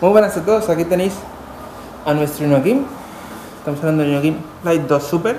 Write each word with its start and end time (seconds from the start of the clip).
Muy 0.00 0.10
buenas 0.10 0.36
a 0.36 0.44
todos, 0.44 0.68
aquí 0.68 0.84
tenéis 0.84 1.12
a 2.06 2.14
nuestro 2.14 2.46
Inokim. 2.46 2.84
Estamos 3.58 3.80
hablando 3.80 4.04
del 4.04 4.12
Inokim 4.12 4.36
Lite 4.64 4.86
2 4.86 5.02
Super. 5.02 5.36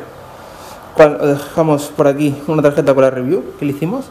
Cual 0.98 1.18
os 1.22 1.28
dejamos 1.30 1.84
por 1.88 2.08
aquí 2.08 2.36
una 2.46 2.62
tarjeta 2.62 2.94
con 2.94 3.04
la 3.04 3.10
review 3.10 3.42
que 3.58 3.64
le 3.64 3.72
hicimos. 3.72 4.08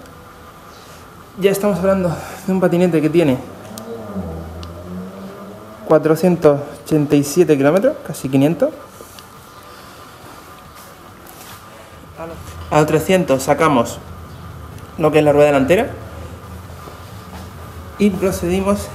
Ya 1.39 1.51
estamos 1.51 1.79
hablando 1.81 2.17
de 2.47 2.51
un 2.51 2.61
patinete 2.61 3.03
que 3.03 3.11
tiene 3.11 3.37
487 5.87 7.55
kilómetros, 7.55 7.97
casi 8.07 8.31
500. 8.31 8.71
A 12.71 12.79
los 12.79 12.87
300 12.87 13.43
sacamos 13.43 13.99
lo 14.97 15.13
que 15.13 15.19
es 15.19 15.25
la 15.27 15.33
rueda 15.33 15.49
delantera 15.49 15.91
y 17.99 18.09
procedimos 18.09 18.89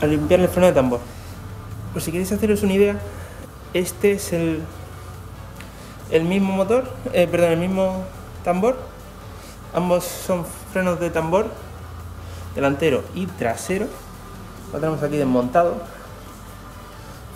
a 0.00 0.06
limpiar 0.06 0.40
el 0.40 0.48
freno 0.48 0.66
de 0.66 0.72
tambor. 0.72 1.00
Por 1.92 2.02
si 2.02 2.12
queréis 2.12 2.32
haceros 2.32 2.62
una 2.62 2.72
idea, 2.72 2.96
este 3.74 4.12
es 4.12 4.32
el, 4.32 4.62
el 6.10 6.24
mismo 6.24 6.52
motor, 6.52 6.90
eh, 7.12 7.26
perdón, 7.30 7.52
el 7.52 7.58
mismo 7.58 8.04
tambor. 8.44 8.78
Ambos 9.74 10.04
son 10.04 10.44
frenos 10.72 10.98
de 10.98 11.10
tambor 11.10 11.46
delantero 12.54 13.02
y 13.14 13.26
trasero. 13.26 13.86
Lo 14.72 14.78
tenemos 14.78 15.02
aquí 15.02 15.16
desmontado. 15.16 15.76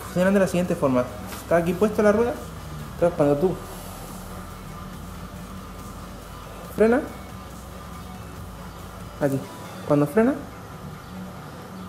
Funcionan 0.05 0.33
de 0.33 0.39
la 0.39 0.47
siguiente 0.47 0.75
forma. 0.75 1.05
Está 1.41 1.57
aquí 1.57 1.73
puesto 1.73 2.01
la 2.01 2.11
rueda. 2.11 2.33
Entonces 2.93 3.15
cuando 3.17 3.37
tú 3.37 3.55
frena, 6.75 7.01
aquí, 9.21 9.39
cuando 9.87 10.07
frena, 10.07 10.33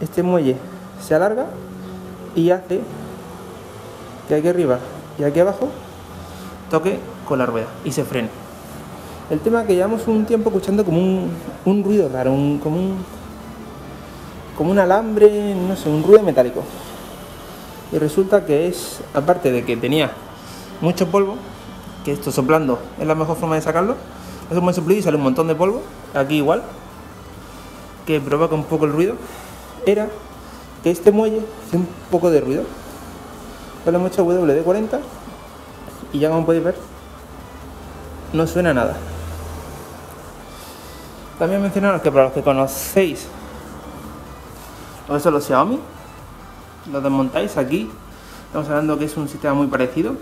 este 0.01 0.23
muelle 0.23 0.57
se 1.01 1.15
alarga 1.15 1.47
y 2.35 2.51
hace 2.51 2.81
que 4.29 4.35
aquí 4.35 4.49
arriba 4.49 4.79
y 5.19 5.25
aquí 5.25 5.41
abajo 5.41 5.69
toque 6.71 6.99
con 7.27 7.39
la 7.39 7.47
rueda 7.47 7.67
y 7.85 7.93
se 7.93 8.05
frene. 8.05 8.29
El 9.31 9.41
tema 9.41 9.65
que 9.65 9.75
llevamos 9.75 10.07
un 10.07 10.25
tiempo 10.25 10.51
escuchando 10.51 10.85
como 10.85 10.99
un, 10.99 11.31
un 11.65 11.85
ruido 11.85 12.09
raro, 12.09 12.33
un, 12.33 12.59
como 12.59 12.77
un 12.77 13.17
como 14.57 14.71
un 14.71 14.79
alambre, 14.79 15.55
no 15.55 15.77
sé, 15.77 15.89
un 15.89 16.03
ruido 16.03 16.23
metálico. 16.23 16.63
Y 17.93 17.99
resulta 17.99 18.45
que 18.47 18.69
es, 18.69 19.01
aparte 19.15 19.53
de 19.53 19.65
que 19.65 19.77
tenía 19.77 20.11
mucho 20.81 21.07
polvo, 21.09 21.37
que 22.05 22.13
esto 22.13 22.33
soplando 22.33 22.79
es 22.99 23.07
la 23.07 23.15
mejor 23.15 23.37
forma 23.37 23.57
de 23.57 23.63
sacarlo, 23.63 23.97
es 24.51 24.57
un 24.57 24.63
buen 24.63 24.75
soplido 24.75 25.01
y 25.01 25.03
sale 25.03 25.17
un 25.17 25.25
montón 25.25 25.47
de 25.49 25.55
polvo, 25.55 25.83
aquí 26.15 26.37
igual, 26.37 26.63
que 28.07 28.21
provoca 28.21 28.55
un 28.55 28.65
poco 28.65 28.87
el 28.87 28.93
ruido, 28.93 29.17
era 29.87 30.09
que 30.83 30.91
este 30.91 31.11
muelle 31.13 31.41
hace 31.67 31.79
un 31.79 31.89
poco 32.11 32.31
de 32.31 32.41
ruido. 32.41 32.65
Pues 33.83 33.93
le 33.93 33.99
hemos 33.99 34.13
hecho 34.13 34.27
WD-40 34.27 34.99
y 36.13 36.19
ya 36.19 36.29
como 36.29 36.45
podéis 36.45 36.65
ver, 36.65 36.77
no 38.33 38.47
suena 38.47 38.75
nada. 38.75 38.97
También 41.39 41.63
mencionaros 41.63 42.03
que 42.03 42.11
para 42.11 42.25
los 42.25 42.33
que 42.33 42.43
conocéis 42.43 43.29
o 45.09 45.17
eso 45.17 45.31
los 45.31 45.45
Xiaomi, 45.45 45.79
los 46.91 47.03
desmontáis 47.03 47.57
aquí, 47.57 47.89
estamos 48.47 48.69
hablando 48.69 48.99
que 48.99 49.05
es 49.05 49.17
un 49.17 49.29
sistema 49.29 49.55
muy 49.55 49.69
parecido. 49.69 50.17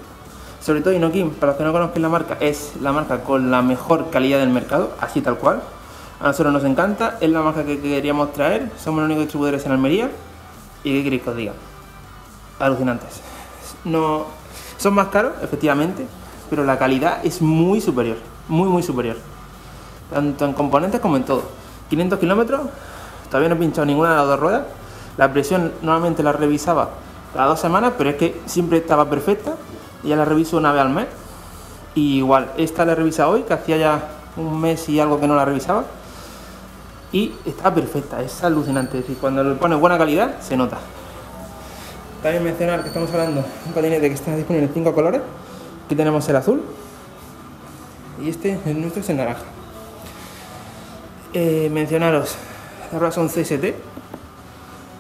Sobre 0.61 0.81
todo 0.81 0.93
Inokim, 0.93 1.31
para 1.31 1.53
los 1.53 1.59
que 1.59 1.65
no 1.65 1.73
conozcan 1.73 2.03
la 2.03 2.09
marca, 2.09 2.37
es 2.41 2.73
la 2.81 2.93
marca 2.93 3.23
con 3.23 3.51
la 3.51 3.63
mejor 3.63 4.11
calidad 4.11 4.39
del 4.39 4.51
mercado, 4.51 4.93
así 5.01 5.21
tal 5.21 5.37
cual. 5.39 5.63
A 6.25 6.29
nosotros 6.29 6.55
nos 6.55 6.65
encanta, 6.65 7.19
es 7.21 7.29
la 7.29 7.43
marca 7.43 7.67
que 7.67 7.79
queríamos 7.79 8.33
traer, 8.33 8.71
somos 8.83 9.01
los 9.01 9.09
únicos 9.09 9.25
distribuidores 9.25 9.67
en 9.67 9.73
Almería. 9.73 10.11
¿Y 10.83 10.91
qué 10.91 11.05
queréis 11.05 11.23
que 11.23 11.29
os 11.29 11.37
diga? 11.37 11.53
Alucinantes. 12.59 13.21
No, 13.85 14.25
son 14.79 14.95
más 14.95 15.09
caros, 15.09 15.35
efectivamente, 15.43 16.07
pero 16.49 16.65
la 16.65 16.79
calidad 16.79 17.19
es 17.27 17.43
muy 17.43 17.83
superior, 17.83 18.17
muy 18.49 18.71
muy 18.71 18.83
superior. 18.83 19.19
Tanto 20.11 20.47
en 20.47 20.55
componentes 20.55 20.99
como 20.99 21.19
en 21.19 21.25
todo. 21.25 21.43
500 21.91 22.19
kilómetros, 22.19 22.63
todavía 23.29 23.51
no 23.51 23.57
he 23.57 23.59
pinchado 23.59 23.85
ninguna 23.85 24.13
de 24.13 24.17
las 24.17 24.27
dos 24.27 24.41
ruedas. 24.41 24.63
La 25.19 25.31
presión 25.31 25.75
normalmente 25.83 26.23
la 26.23 26.33
revisaba 26.33 26.89
cada 27.35 27.49
dos 27.49 27.61
semanas, 27.61 27.93
pero 27.99 28.09
es 28.09 28.17
que 28.17 28.41
siempre 28.47 28.79
estaba 28.79 29.11
perfecta. 29.11 29.57
Ya 30.03 30.17
la 30.17 30.25
reviso 30.25 30.57
una 30.57 30.73
vez 30.73 30.81
al 30.81 30.89
mes. 30.89 31.07
Y 31.95 32.17
igual, 32.17 32.51
esta 32.57 32.87
la 32.87 32.93
he 32.93 32.95
revisado 32.95 33.33
hoy, 33.33 33.43
que 33.43 33.53
hacía 33.53 33.77
ya 33.77 34.09
un 34.39 34.59
mes 34.59 34.89
y 34.89 34.99
algo 34.99 35.21
que 35.21 35.27
no 35.27 35.37
la 35.37 35.45
revisaba 35.45 35.85
y 37.15 37.33
está 37.45 37.73
perfecta, 37.73 38.21
es 38.21 38.43
alucinante. 38.43 38.99
Es 38.99 39.05
decir, 39.05 39.17
cuando 39.21 39.45
le 39.45 39.55
pones 39.55 39.79
buena 39.79 39.97
calidad, 39.97 40.41
se 40.41 40.57
nota. 40.57 40.79
También 42.21 42.43
mencionar 42.43 42.83
que 42.83 42.89
estamos 42.89 43.09
hablando 43.13 43.41
de 43.43 43.47
un 43.67 43.73
patinete 43.73 44.09
que 44.09 44.15
está 44.15 44.35
disponible 44.35 44.67
en 44.67 44.75
cinco 44.75 44.93
colores. 44.93 45.21
Aquí 45.87 45.95
tenemos 45.95 46.29
el 46.29 46.35
azul 46.35 46.61
y 48.21 48.29
este, 48.29 48.59
el 48.67 48.81
nuestro 48.81 49.01
es 49.01 49.09
el 49.11 49.17
naranja. 49.17 49.45
Eh, 51.35 51.71
mencionaros, 51.73 52.35
las 52.91 53.01
ruedas 53.01 53.15
son 53.15 53.29
CST, 53.29 53.65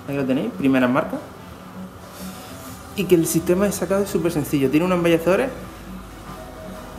ahí 0.09 0.17
lo 0.17 0.25
tenéis, 0.25 0.53
primera 0.57 0.87
marca. 0.87 1.19
Y 2.95 3.07
que 3.07 3.17
el 3.17 3.27
sistema 3.27 3.65
de 3.65 3.73
sacado 3.73 4.05
es 4.05 4.09
súper 4.09 4.31
sencillo. 4.31 4.71
Tiene 4.71 4.87
unos 4.87 4.99
embellecedores 4.99 5.51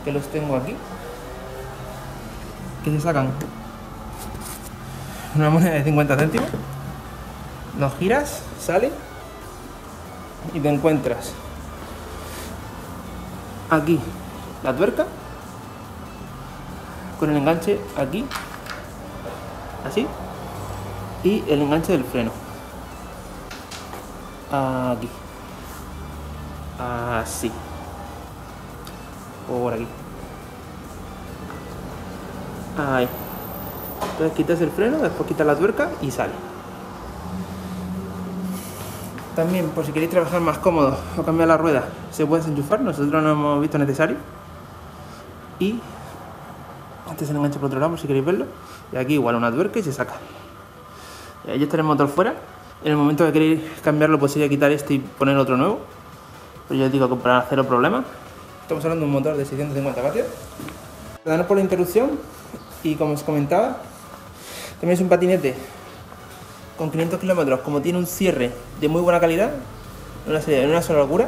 que 0.04 0.12
los 0.12 0.26
tengo 0.26 0.56
aquí, 0.56 0.74
que 2.84 2.90
se 2.90 3.00
sacan 3.00 3.30
una 5.36 5.50
moneda 5.50 5.74
de 5.74 5.84
50 5.84 6.16
céntimos, 6.16 6.48
lo 7.78 7.90
giras, 7.90 8.42
sale 8.60 8.90
y 10.54 10.60
te 10.60 10.68
encuentras 10.68 11.32
aquí 13.70 14.00
la 14.62 14.74
tuerca 14.74 15.06
con 17.18 17.30
el 17.30 17.36
enganche 17.36 17.80
aquí, 17.96 18.24
así, 19.86 20.06
y 21.24 21.42
el 21.48 21.62
enganche 21.62 21.92
del 21.92 22.04
freno. 22.04 22.30
Aquí, 24.52 25.08
así, 26.78 27.50
por 29.48 29.72
aquí, 29.72 29.86
ahí. 32.78 33.08
Entonces 34.16 34.34
quitas 34.34 34.58
el 34.62 34.70
freno, 34.70 34.96
después 34.98 35.28
quitas 35.28 35.46
la 35.46 35.54
tuerca 35.54 35.90
y 36.00 36.10
sale. 36.10 36.32
También, 39.34 39.68
por 39.68 39.84
si 39.84 39.92
queréis 39.92 40.10
trabajar 40.10 40.40
más 40.40 40.56
cómodo 40.56 40.96
o 41.18 41.22
cambiar 41.22 41.48
la 41.48 41.58
rueda, 41.58 41.84
se 42.10 42.24
puede 42.24 42.40
desenchufar, 42.40 42.80
nosotros 42.80 43.22
no 43.22 43.30
hemos 43.30 43.60
visto 43.60 43.76
necesario. 43.76 44.16
Y 45.58 45.78
este 47.10 47.26
se 47.26 47.32
el 47.32 47.36
enganche 47.36 47.58
por 47.58 47.66
otro 47.66 47.78
lado, 47.78 47.90
por 47.90 48.00
si 48.00 48.06
queréis 48.06 48.24
verlo. 48.24 48.46
Y 48.90 48.96
aquí 48.96 49.12
igual 49.12 49.34
una 49.34 49.52
tuerca 49.52 49.78
y 49.78 49.82
se 49.82 49.92
saca. 49.92 50.14
Y 51.46 51.50
ahí 51.50 51.62
está 51.62 51.76
el 51.76 51.82
motor 51.82 52.08
fuera. 52.08 52.36
En 52.82 52.92
el 52.92 52.96
momento 52.96 53.26
que 53.26 53.32
queréis 53.32 53.60
cambiarlo, 53.84 54.18
pues 54.18 54.32
sería 54.32 54.48
quitar 54.48 54.72
este 54.72 54.94
y 54.94 54.98
poner 55.00 55.36
otro 55.36 55.58
nuevo. 55.58 55.80
Pues 56.68 56.80
yo 56.80 56.86
os 56.86 56.92
digo 56.92 57.06
que 57.06 57.16
para 57.16 57.44
cero 57.46 57.64
problema. 57.64 58.04
Estamos 58.62 58.82
hablando 58.84 59.04
de 59.04 59.06
un 59.06 59.12
motor 59.12 59.36
de 59.36 59.44
650 59.44 60.00
vatios. 60.00 60.26
Perdonad 61.22 61.46
por 61.46 61.58
la 61.58 61.62
interrupción. 61.62 62.12
Y 62.82 62.94
como 62.94 63.12
os 63.12 63.22
comentaba, 63.22 63.82
también 64.80 64.94
es 64.94 65.00
un 65.00 65.08
patinete 65.08 65.54
con 66.76 66.90
500 66.90 67.18
kilómetros, 67.18 67.60
como 67.60 67.80
tiene 67.80 67.98
un 67.98 68.06
cierre 68.06 68.52
de 68.80 68.88
muy 68.88 69.00
buena 69.00 69.20
calidad, 69.20 69.52
una, 70.26 70.40
una 70.68 70.82
sola 70.82 70.98
locura. 71.00 71.26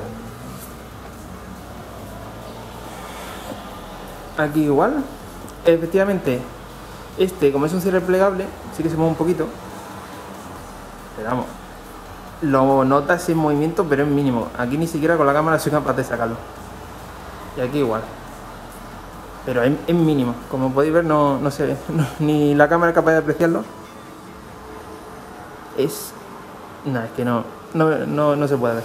Aquí 4.37 4.65
igual, 4.65 5.03
efectivamente, 5.65 6.41
este 7.17 7.51
como 7.51 7.67
es 7.67 7.73
un 7.73 7.81
cierre 7.81 8.01
plegable, 8.01 8.45
sí 8.77 8.83
que 8.83 8.91
se 8.91 8.97
mueve 8.97 9.11
un 9.11 9.17
poquito, 9.17 9.47
pero 11.17 11.31
vamos, 11.31 11.47
lo 12.43 12.85
notas 12.85 13.29
en 13.31 13.39
movimiento, 13.39 13.87
pero 13.89 14.03
es 14.05 14.09
mínimo. 14.09 14.49
Aquí 14.59 14.77
ni 14.77 14.87
siquiera 14.87 15.17
con 15.17 15.27
la 15.27 15.33
cámara 15.33 15.59
soy 15.59 15.73
capaz 15.73 15.95
de 15.95 16.05
sacarlo. 16.05 16.37
Y 17.57 17.61
aquí 17.61 17.79
igual 17.79 18.03
pero 19.49 19.63
es, 19.63 19.95
mínimo. 19.95 20.35
Como 20.51 20.75
podéis 20.75 20.93
ver, 20.93 21.07
no, 21.07 21.39
no 21.39 21.51
se 21.51 21.65
ve, 21.65 21.77
ni 22.21 22.55
la 22.55 22.69
cámara 22.69 22.91
es 22.91 22.95
capaz 22.95 23.13
de 23.13 23.17
apreciarlo. 23.17 23.65
Es. 25.79 26.13
Nada, 26.85 27.07
es 27.07 27.13
que 27.13 27.25
no, 27.25 27.45
no, 27.73 28.47
se 28.47 28.59
puede 28.59 28.75
ver. 28.75 28.85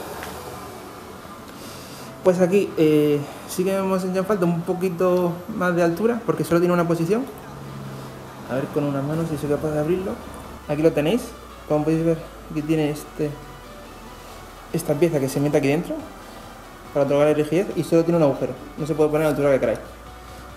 Pues 2.24 2.40
aquí 2.40 2.72
eh, 2.78 3.20
sí 3.50 3.66
que 3.66 3.76
hemos 3.76 4.06
hecho 4.06 4.24
falta 4.24 4.46
un 4.46 4.62
poquito 4.62 5.34
más 5.54 5.76
de 5.76 5.84
altura, 5.84 6.22
porque 6.26 6.46
solo 6.46 6.62
tiene 6.62 6.74
una 6.74 6.88
posición. 6.88 7.26
A 8.50 8.56
ver 8.56 8.64
con 8.68 8.86
una 8.86 9.02
mano 9.02 9.24
si 9.30 9.36
soy 9.36 9.50
capaz 9.50 9.72
de 9.72 9.80
abrirlo. 9.80 10.14
Aquí 10.70 10.82
lo 10.82 10.94
tenéis. 10.94 11.24
Como 11.68 11.84
podéis 11.84 12.06
ver, 12.06 12.18
aquí 12.50 12.62
tiene 12.62 12.90
este 12.90 13.32
esta 14.72 14.94
pieza 14.94 15.20
que 15.20 15.28
se 15.28 15.42
mete 15.42 15.58
aquí 15.58 15.68
dentro 15.68 15.96
para 16.94 17.06
otorgar 17.06 17.28
el 17.28 17.36
rigidez 17.36 17.68
y 17.76 17.84
solo 17.84 18.06
tiene 18.06 18.16
un 18.16 18.24
agujero. 18.24 18.54
No 18.78 18.88
se 18.88 18.96
puede 18.96 19.10
poner 19.10 19.28
a 19.28 19.30
la 19.32 19.36
altura 19.36 19.52
que 19.52 19.60
queráis. 19.60 19.80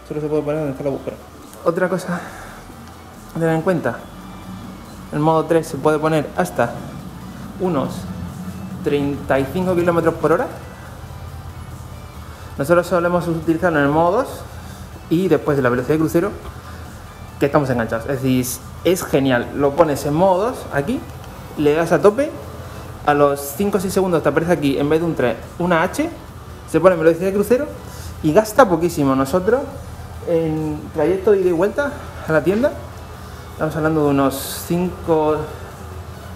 Solo 0.08 0.20
se 0.20 0.26
puede 0.28 0.42
poner 0.42 0.60
donde 0.60 0.72
está 0.72 0.82
el 0.82 0.94
agujero. 0.94 1.16
Otra 1.64 1.88
cosa 1.88 2.20
a 3.34 3.38
tener 3.38 3.54
en 3.54 3.62
cuenta, 3.62 3.98
el 5.12 5.18
modo 5.18 5.44
3 5.44 5.66
se 5.66 5.76
puede 5.76 5.98
poner 5.98 6.28
hasta 6.36 6.72
unos 7.60 7.90
35 8.84 9.74
km 9.74 10.12
por 10.12 10.32
hora. 10.32 10.46
Nosotros 12.56 12.86
solemos 12.86 13.26
utilizarlo 13.28 13.78
en 13.78 13.84
el 13.84 13.90
modo 13.90 14.18
2 14.18 14.28
y 15.10 15.28
después 15.28 15.56
de 15.56 15.62
la 15.62 15.68
velocidad 15.68 15.94
de 15.94 15.98
crucero 15.98 16.30
que 17.40 17.46
estamos 17.46 17.68
enganchados. 17.68 18.06
Es 18.06 18.22
decir, 18.22 18.46
es 18.84 19.04
genial. 19.04 19.48
Lo 19.56 19.72
pones 19.72 20.06
en 20.06 20.14
modo 20.14 20.50
2 20.50 20.66
aquí, 20.72 21.00
le 21.58 21.74
das 21.74 21.92
a 21.92 22.00
tope, 22.00 22.30
a 23.04 23.12
los 23.12 23.40
5 23.40 23.76
o 23.76 23.80
6 23.80 23.92
segundos 23.92 24.22
te 24.22 24.28
aparece 24.28 24.52
aquí 24.52 24.78
en 24.78 24.88
vez 24.88 25.00
de 25.00 25.06
un 25.06 25.14
3 25.14 25.36
una 25.58 25.82
H, 25.82 26.08
se 26.70 26.80
pone 26.80 26.94
en 26.94 27.00
velocidad 27.00 27.26
de 27.26 27.34
crucero 27.34 27.66
y 28.22 28.32
gasta 28.32 28.68
poquísimo. 28.68 29.14
Nosotros 29.14 29.60
en 30.28 30.80
trayecto 30.94 31.32
de 31.32 31.40
ida 31.40 31.48
y 31.48 31.52
vuelta 31.52 31.92
a 32.26 32.32
la 32.32 32.42
tienda, 32.42 32.72
estamos 33.52 33.74
hablando 33.76 34.04
de 34.04 34.10
unos 34.10 34.64
5, 34.66 35.36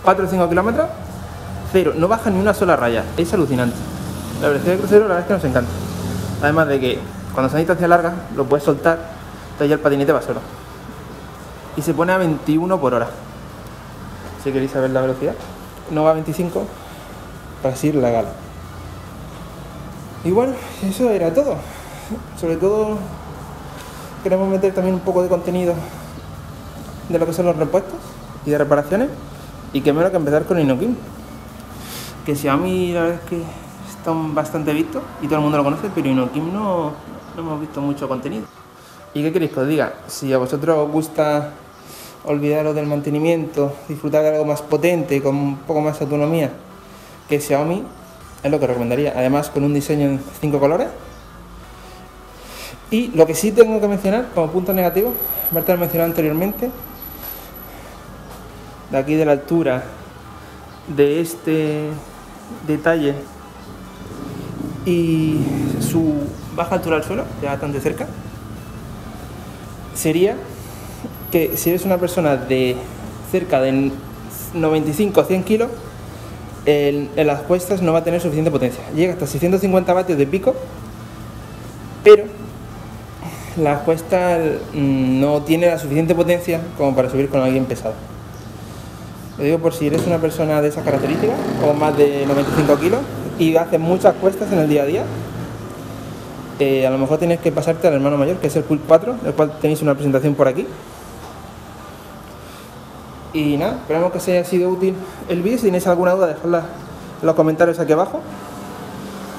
4 0.05 0.25
o 0.25 0.29
5 0.29 0.49
kilómetros, 0.49 0.89
cero, 1.73 1.93
no 1.97 2.09
baja 2.09 2.31
ni 2.31 2.41
una 2.41 2.55
sola 2.55 2.77
raya, 2.77 3.05
es 3.17 3.33
alucinante. 3.33 3.77
La 4.41 4.49
velocidad 4.49 4.73
de 4.73 4.79
crucero 4.79 5.01
la 5.03 5.15
verdad 5.15 5.21
es 5.21 5.27
que 5.27 5.35
nos 5.35 5.45
encanta. 5.45 5.71
Además 6.43 6.69
de 6.69 6.81
que 6.81 6.99
cuando 7.35 7.51
son 7.51 7.59
distancias 7.59 7.89
largas 7.89 8.15
lo 8.37 8.45
puedes 8.45 8.65
soltar, 8.65 8.99
entonces 9.53 9.69
ya 9.69 9.75
el 9.75 9.81
patinete 9.81 10.13
va 10.13 10.23
solo. 10.23 10.41
Y 11.77 11.83
se 11.83 11.95
pone 11.95 12.13
a 12.13 12.19
21 12.19 12.81
por 12.81 12.95
hora. 12.95 13.09
Si 14.43 14.51
queréis 14.51 14.71
saber 14.71 14.91
la 14.91 15.03
velocidad, 15.03 15.35
no 15.91 16.05
va 16.05 16.11
a 16.11 16.15
25 16.15 16.65
para 17.63 17.77
seguir 17.77 17.97
la 17.97 18.11
gala. 18.11 18.29
Y 20.25 20.31
bueno, 20.31 20.55
eso 20.83 21.11
era 21.11 21.33
todo. 21.33 21.57
Sobre 22.39 22.57
todo 22.57 22.99
queremos 24.23 24.49
meter 24.49 24.75
también 24.75 24.95
un 24.95 25.01
poco 25.01 25.23
de 25.23 25.29
contenido 25.29 25.75
de 27.09 27.19
lo 27.19 27.27
que 27.27 27.33
son 27.33 27.47
los 27.47 27.57
repuestos 27.57 27.99
y 28.47 28.51
de 28.51 28.59
reparaciones 28.59 29.09
y 29.73 29.81
que 29.81 29.93
menos 29.93 30.11
que 30.11 30.17
empezar 30.17 30.45
con 30.45 30.59
Inokim 30.61 30.95
que 32.25 32.35
Xiaomi 32.35 32.93
la 32.93 33.03
verdad 33.03 33.21
es 33.23 33.31
que 33.31 33.43
están 33.89 34.35
bastante 34.35 34.73
vistos 34.73 35.03
y 35.23 35.27
todo 35.27 35.37
el 35.37 35.43
mundo 35.43 35.59
lo 35.59 35.65
conoce 35.65 35.91
pero 35.95 36.09
Inokim 36.09 36.53
no, 36.53 36.93
no 37.37 37.43
hemos 37.43 37.61
visto 37.61 37.81
mucho 37.81 38.09
contenido. 38.09 38.45
Y 39.13 39.23
qué 39.23 39.33
queréis 39.33 39.53
que 39.53 39.61
os 39.61 39.69
diga 39.69 39.95
si 40.07 40.33
a 40.33 40.39
vosotros 40.39 40.77
os 40.77 40.91
gusta 40.91 41.51
olvidaros 42.25 42.75
del 42.75 42.87
mantenimiento 42.87 43.73
disfrutar 43.89 44.23
de 44.23 44.31
algo 44.31 44.45
más 44.45 44.63
potente 44.63 45.23
con 45.23 45.35
un 45.35 45.57
poco 45.57 45.81
más 45.81 46.01
autonomía 46.01 46.51
que 47.29 47.41
Xiaomi 47.41 47.83
es 48.43 48.51
lo 48.51 48.61
que 48.61 48.67
recomendaría. 48.67 49.13
Además 49.17 49.51
con 49.51 49.65
un 49.65 49.75
diseño 49.75 50.07
en 50.07 50.21
cinco 50.41 50.61
colores 50.61 50.89
y 52.91 53.09
lo 53.09 53.27
que 53.27 53.35
sí 53.35 53.53
tengo 53.53 53.81
que 53.81 53.89
mencionar 53.89 54.29
como 54.35 54.51
punto 54.51 54.73
negativo, 54.73 55.15
Berta 55.53 55.73
lo 55.73 55.79
mencionado 55.79 56.11
anteriormente, 56.11 56.71
de 58.91 58.99
aquí 58.99 59.15
de 59.15 59.25
la 59.25 59.33
altura 59.33 59.85
de 60.89 61.21
este 61.21 61.89
detalle 62.67 63.15
y 64.85 65.39
su 65.81 66.15
baja 66.57 66.77
altura 66.77 66.97
al 66.97 67.05
suelo, 67.05 67.25
ya 67.41 67.51
bastante 67.51 67.81
cerca, 67.81 68.07
sería 69.95 70.37
que 71.31 71.57
si 71.57 71.71
eres 71.71 71.85
una 71.85 71.99
persona 71.99 72.37
de 72.37 72.77
cerca 73.31 73.61
de 73.61 73.93
95 74.55 75.21
o 75.21 75.25
100 75.25 75.45
kilos, 75.45 75.71
en, 76.67 77.09
en, 77.17 77.27
las 77.27 77.41
cuestas 77.43 77.81
no 77.83 77.93
va 77.93 78.01
a 78.01 78.05
tener 78.05 78.21
suficiente 78.21 78.51
potencia. 78.51 78.83
Llega 78.95 79.13
hasta 79.13 79.27
650 79.27 79.93
vatios 79.93 80.19
de 80.19 80.27
pico, 80.27 80.55
pero 82.03 82.25
la 83.57 83.81
cuesta 83.81 84.39
mm, 84.73 85.21
no 85.21 85.43
tiene 85.43 85.67
la 85.67 85.79
suficiente 85.79 86.15
potencia 86.15 86.61
como 86.77 86.95
para 86.95 87.11
subir 87.11 87.29
con 87.29 87.41
alguien 87.41 87.65
pesado. 87.65 87.95
Lo 89.39 89.45
digo 89.45 89.59
por 89.59 89.73
si 89.73 89.87
eres 89.87 90.07
una 90.07 90.19
persona 90.19 90.61
de 90.61 90.69
esas 90.69 90.85
características, 90.85 91.37
o 91.65 91.73
más 91.73 91.97
de 91.97 92.25
95 92.27 92.77
kilos, 92.79 93.01
y 93.39 93.57
haces 93.57 93.81
muchas 93.81 94.15
cuestas 94.15 94.53
en 94.53 94.59
el 94.59 94.69
día 94.69 94.83
a 94.83 94.87
día, 94.87 95.05
eh, 96.59 96.87
a 96.87 96.91
lo 96.91 96.99
mejor 96.99 97.19
tienes 97.19 97.41
que 97.41 97.51
pasarte 97.51 97.89
al 97.89 97.95
hermano 97.95 98.19
mayor, 98.19 98.37
que 98.37 98.49
es 98.49 98.57
el 98.57 98.65
Pulp 98.65 98.83
4, 98.87 99.17
del 99.23 99.33
cual 99.33 99.53
tenéis 99.61 99.81
una 99.81 99.95
presentación 99.95 100.35
por 100.35 100.47
aquí. 100.47 100.67
Y 103.33 103.57
nada, 103.57 103.77
esperamos 103.77 104.13
que 104.13 104.19
os 104.19 104.29
haya 104.29 104.45
sido 104.45 104.69
útil 104.69 104.95
el 105.29 105.41
vídeo. 105.41 105.57
Si 105.57 105.65
tenéis 105.65 105.87
alguna 105.87 106.13
duda, 106.13 106.27
dejadla 106.27 106.65
en 107.21 107.27
los 107.27 107.35
comentarios 107.35 107.79
aquí 107.79 107.93
abajo. 107.93 108.21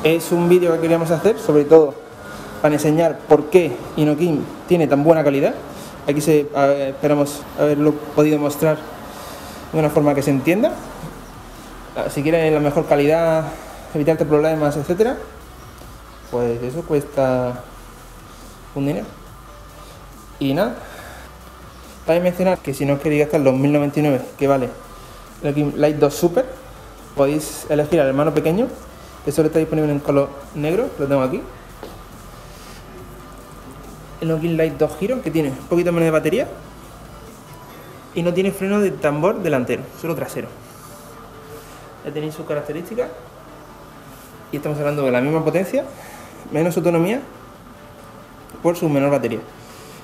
Es 0.04 0.32
un 0.32 0.50
vídeo 0.50 0.74
que 0.74 0.80
queríamos 0.80 1.12
hacer, 1.12 1.38
sobre 1.38 1.66
todo 1.66 1.94
para 2.62 2.76
enseñar 2.76 3.20
por 3.28 3.50
qué 3.50 3.72
Inokim 3.98 4.44
tiene 4.68 4.88
tan 4.88 5.04
buena 5.04 5.24
calidad. 5.24 5.56
Aquí 6.08 6.20
esperamos 6.20 7.42
haberlo 7.60 7.94
podido 8.16 8.38
mostrar 8.40 8.78
de 9.72 9.80
una 9.80 9.90
forma 9.90 10.14
que 10.14 10.22
se 10.22 10.32
entienda. 10.32 10.74
Ah, 11.96 12.10
si 12.10 12.22
quieres 12.22 12.54
la 12.54 12.60
mejor 12.60 12.86
calidad, 12.86 13.46
evitarte 13.94 14.26
problemas, 14.26 14.78
etcétera, 14.78 15.18
pues 16.30 16.62
eso 16.62 16.84
cuesta 16.84 17.64
un 18.76 18.86
dinero. 18.86 19.06
Y 20.40 20.54
nada, 20.54 20.76
también 22.06 22.24
mencionar 22.24 22.60
que 22.60 22.74
si 22.74 22.86
no 22.86 23.00
queréis 23.00 23.24
gastar 23.24 23.42
los 23.42 23.54
1099 23.54 24.22
que 24.38 24.48
vale 24.48 24.70
el 25.44 25.74
Light 25.76 25.98
2 25.98 26.14
Super, 26.14 26.46
podéis 27.16 27.66
elegir 27.70 28.00
al 28.00 28.08
hermano 28.08 28.34
pequeño, 28.34 28.68
que 29.26 29.32
solo 29.32 29.48
está 29.48 29.60
disponible 29.60 29.92
en 29.92 30.00
color 30.00 30.30
negro, 30.56 30.90
lo 30.98 31.08
tengo 31.08 31.22
aquí 31.22 31.42
el 34.22 34.28
Nokia 34.28 34.52
Light 34.52 34.78
2 34.78 34.98
Giro, 35.00 35.22
que 35.22 35.32
tiene 35.32 35.50
un 35.50 35.68
poquito 35.68 35.92
menos 35.92 36.06
de 36.06 36.12
batería 36.12 36.48
y 38.14 38.24
no 38.24 38.34
tiene 38.34 38.52
freno 38.52 38.80
de 38.80 38.92
tambor 38.92 39.42
delantero, 39.42 39.84
solo 40.00 40.16
trasero. 40.16 40.48
Ya 42.06 42.12
tenéis 42.12 42.36
sus 42.36 42.46
características 42.46 43.10
y 44.52 44.58
estamos 44.58 44.78
hablando 44.80 45.04
de 45.04 45.12
la 45.12 45.22
misma 45.22 45.44
potencia, 45.44 45.86
menos 46.52 46.78
autonomía 46.78 47.22
por 48.62 48.78
su 48.78 48.88
menor 48.90 49.12
batería 49.12 49.40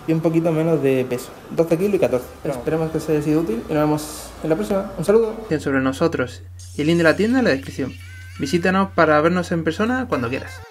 y 0.07 0.13
un 0.13 0.21
poquito 0.21 0.51
menos 0.51 0.81
de 0.81 1.05
peso, 1.07 1.29
12 1.51 1.77
kilos 1.77 1.95
y 1.95 1.99
14. 1.99 2.25
Esperemos 2.45 2.91
que 2.91 2.97
os 2.97 3.09
haya 3.09 3.21
sido 3.21 3.41
útil 3.41 3.63
y 3.69 3.73
nos 3.73 3.83
vemos 3.83 4.29
en 4.41 4.49
la 4.49 4.55
próxima. 4.55 4.91
Un 4.97 5.05
saludo. 5.05 5.35
Sobre 5.59 5.81
nosotros 5.81 6.43
y 6.75 6.81
el 6.81 6.87
link 6.87 6.97
de 6.97 7.03
la 7.03 7.15
tienda 7.15 7.39
en 7.39 7.45
la 7.45 7.51
descripción. 7.51 7.93
Visítanos 8.39 8.91
para 8.91 9.19
vernos 9.21 9.51
en 9.51 9.63
persona 9.63 10.05
cuando 10.07 10.29
quieras. 10.29 10.61